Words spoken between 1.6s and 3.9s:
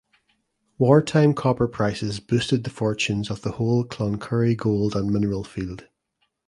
prices boosted the fortunes of the whole